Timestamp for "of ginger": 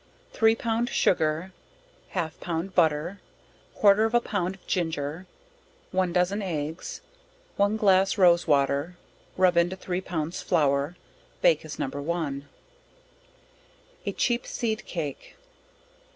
4.55-5.27